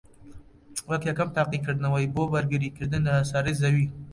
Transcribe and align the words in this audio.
وەک 0.89 1.01
یەکەم 1.09 1.29
تاقیکردنەوەی 1.35 2.11
بۆ 2.13 2.23
بەرگریکردن 2.33 3.01
لە 3.07 3.11
هەسارەی 3.19 3.59
زەوی 3.61 3.85